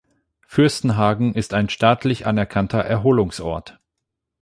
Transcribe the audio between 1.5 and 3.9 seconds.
ein staatlich anerkannter Erholungsort.